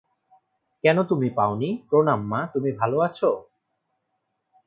কেন 0.83 0.97
তুমি 1.03 1.27
পাওনি, 1.29 1.69
প্রণাম 1.89 2.21
মা, 2.27 2.39
তুমি 2.53 2.69
ভালো 2.71 2.97
আছো। 2.99 3.29